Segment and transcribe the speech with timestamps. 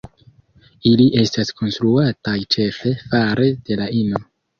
[0.91, 4.23] Ili estas konstruataj ĉefe fare de la ino.